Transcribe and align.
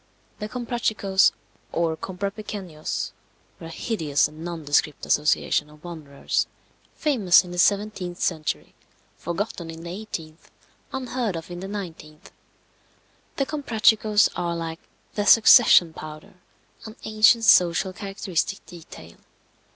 The 0.39 0.49
Comprachicos, 0.49 1.31
or 1.71 1.95
Comprapequeños, 1.95 3.11
were 3.59 3.67
a 3.67 3.69
hideous 3.69 4.27
and 4.27 4.43
nondescript 4.43 5.05
association 5.05 5.69
of 5.69 5.83
wanderers, 5.83 6.47
famous 6.95 7.43
in 7.43 7.51
the 7.51 7.59
17th 7.59 8.17
century, 8.17 8.73
forgotten 9.19 9.69
in 9.69 9.83
the 9.83 9.91
18th, 9.91 10.49
unheard 10.91 11.35
of 11.35 11.51
in 11.51 11.59
the 11.59 11.67
19th. 11.67 12.31
The 13.35 13.45
Comprachicos 13.45 14.27
are 14.35 14.55
like 14.55 14.79
the 15.13 15.27
"succession 15.27 15.93
powder," 15.93 16.33
an 16.85 16.95
ancient 17.03 17.43
social 17.43 17.93
characteristic 17.93 18.65
detail. 18.65 19.17